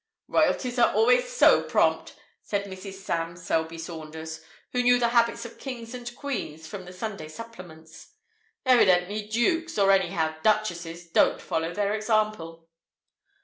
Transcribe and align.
"Royalties 0.27 0.79
are 0.79 0.95
always 0.95 1.27
so 1.31 1.61
prompt," 1.61 2.15
said 2.41 2.65
Mrs. 2.65 2.93
Sam 2.93 3.37
Selby 3.37 3.77
Saunders, 3.77 4.41
who 4.71 4.81
knew 4.81 4.97
the 4.97 5.09
habits 5.09 5.45
of 5.45 5.59
kings 5.59 5.93
and 5.93 6.15
queens 6.15 6.65
from 6.65 6.85
the 6.85 6.91
Sunday 6.91 7.27
Supplements. 7.27 8.07
"Evidently 8.65 9.27
dukes 9.27 9.77
or 9.77 9.91
anyhow 9.91 10.33
duchesses 10.41 11.07
don't 11.07 11.39
follow 11.39 11.71
their 11.71 11.93
example." 11.93 12.67